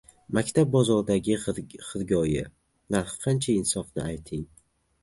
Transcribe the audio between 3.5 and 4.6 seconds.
insofni, ayting...